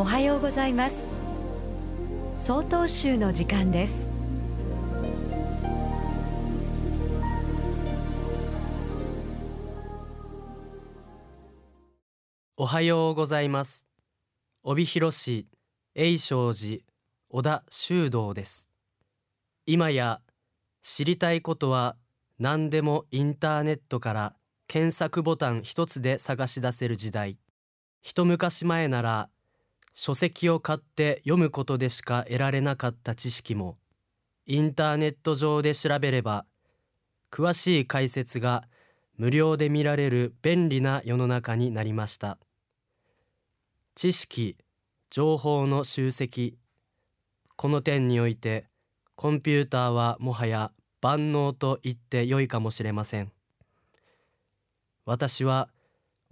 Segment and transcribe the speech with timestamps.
[0.00, 1.04] おはようございます。
[2.38, 4.06] 総統集の時間です。
[12.56, 13.86] おはようございます。
[14.62, 15.46] 帯広市
[15.94, 16.82] 永昌寺
[17.28, 18.70] 小田修道です。
[19.66, 20.22] 今や
[20.80, 21.96] 知りたいことは
[22.38, 24.34] 何でもインターネットから
[24.66, 27.36] 検索ボタン一つで探し出せる時代。
[28.00, 29.28] 一昔前なら
[29.92, 33.76] 書籍を買って読むことでしか得られなかった知識も
[34.46, 36.46] インターネット上で調べれば
[37.30, 38.64] 詳しい解説が
[39.16, 42.38] 無料で見られる便利な世の中になりました。
[43.94, 44.56] 知識
[45.10, 46.56] 情報の集積
[47.56, 48.66] この点において
[49.14, 53.30] コンピューターはもはや万能と言ってよいかもしれません。
[55.04, 55.68] 私は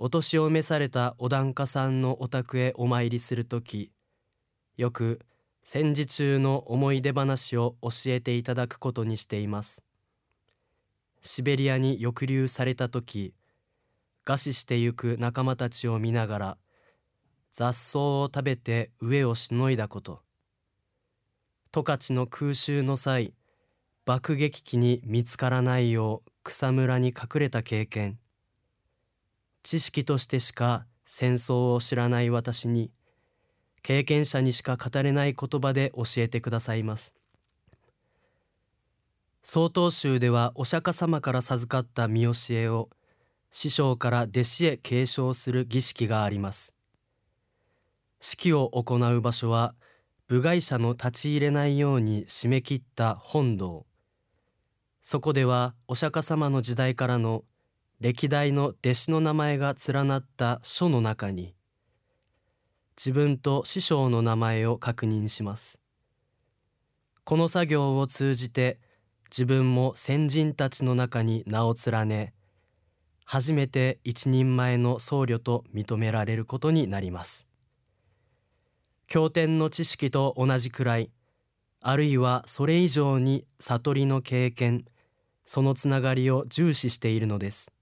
[0.00, 3.90] お年を召されたお檀家さんのお宅へお参りするとき
[4.76, 5.18] よく
[5.60, 9.82] 戦時中の思い出話を教えていただくことにしています。
[11.20, 13.34] シベリアに抑留された時
[14.24, 16.58] 餓死してゆく仲間たちを見ながら
[17.50, 20.20] 雑草を食べて飢えをしのいだこと。
[21.72, 23.34] 十勝の空襲の際
[24.06, 28.20] 爆撃機に見つからないよう草むらに隠れた経験。
[29.62, 32.90] 知識としてしか戦争を知らない私に
[33.82, 37.14] 経験者にしか語れない言葉で教えてくださいます。
[39.42, 42.90] 曹洞宗ではお釈迦様から授かった見教えを
[43.50, 46.74] 師匠から弟子へ継承する儀式があります。
[48.20, 49.74] 式を行う場所は
[50.26, 53.86] 部外者の立ち入れないように締め切った本堂。
[55.00, 57.44] そこではお釈迦様の時代からの
[58.00, 61.56] 歴代の弟子の名前が連なった書の中に
[62.96, 65.80] 自分と師匠の名前を確認します。
[67.24, 68.78] この作業を通じて
[69.32, 72.34] 自分も先人たちの中に名を連ね
[73.24, 77.48] 初めて一人前の僧侶と認められることになります。
[79.08, 81.10] 経典の知識と同じくらい
[81.80, 84.84] あるいはそれ以上に悟りの経験
[85.44, 87.72] そのつながりを重視しているのです。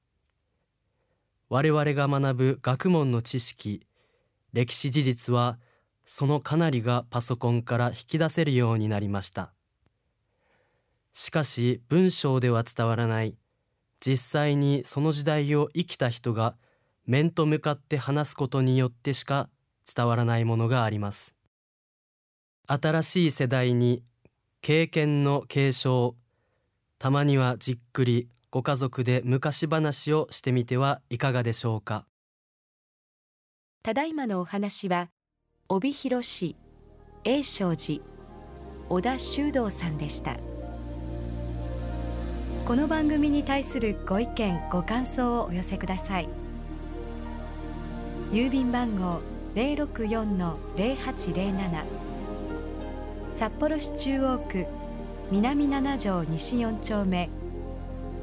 [1.48, 3.86] 我々が学ぶ学問の知識
[4.52, 5.58] 歴史事実は
[6.04, 9.52] そのかなりがパソコンから引き出せるようになりました。
[11.12, 13.36] しかし文章では伝わらない。
[14.00, 16.56] 実際にその時代を生きた人が
[17.06, 19.48] 面と向かって話すことによってしか
[19.86, 21.34] 伝わらないものがあります。
[22.66, 24.02] 新しい世代に
[24.60, 26.16] 経験の継承
[26.98, 32.06] たまにはじっくりご家族で昔話をしてみてはいかがでしょうか？
[33.82, 35.08] ただいまのお話は
[35.68, 36.54] 帯広市
[37.24, 37.98] 永昌寺
[38.88, 40.36] 小田修道さんでした。
[42.66, 46.28] この番組に対するご意見ご感想をお寄せください。
[48.30, 49.22] 郵便番号
[49.56, 51.84] 064-0807
[53.32, 54.66] 札幌市中央区
[55.32, 57.28] 南七条西4丁目